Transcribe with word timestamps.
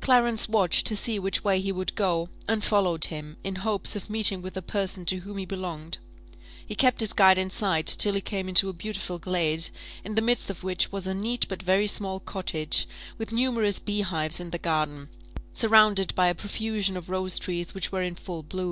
Clarence 0.00 0.48
watched 0.48 0.86
to 0.86 0.96
see 0.96 1.20
which 1.20 1.44
way 1.44 1.60
he 1.60 1.70
would 1.70 1.94
go, 1.94 2.30
and 2.48 2.64
followed 2.64 3.04
him, 3.04 3.36
in 3.44 3.54
hopes 3.54 3.94
of 3.94 4.10
meeting 4.10 4.42
with 4.42 4.54
the 4.54 4.60
person 4.60 5.04
to 5.04 5.18
whom 5.18 5.38
he 5.38 5.44
belonged: 5.44 5.98
he 6.66 6.74
kept 6.74 6.98
his 7.00 7.12
guide 7.12 7.38
in 7.38 7.48
sight, 7.48 7.86
till 7.86 8.14
he 8.14 8.20
came 8.20 8.48
into 8.48 8.68
a 8.68 8.72
beautiful 8.72 9.20
glade, 9.20 9.70
in 10.02 10.16
the 10.16 10.20
midst 10.20 10.50
of 10.50 10.64
which 10.64 10.90
was 10.90 11.06
a 11.06 11.14
neat 11.14 11.46
but 11.48 11.62
very 11.62 11.86
small 11.86 12.18
cottage, 12.18 12.88
with 13.18 13.30
numerous 13.30 13.78
beehives 13.78 14.40
in 14.40 14.50
the 14.50 14.58
garden, 14.58 15.10
surrounded 15.52 16.12
by 16.16 16.26
a 16.26 16.34
profusion 16.34 16.96
of 16.96 17.08
rose 17.08 17.38
trees 17.38 17.72
which 17.72 17.92
were 17.92 18.02
in 18.02 18.16
full 18.16 18.42
blow. 18.42 18.66